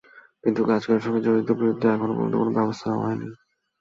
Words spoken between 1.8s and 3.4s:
এখন পর্যন্ত কোনো ব্যবস্থা নেওয়া হয়নি।